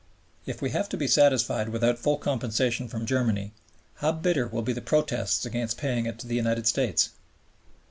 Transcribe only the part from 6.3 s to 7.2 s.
United States.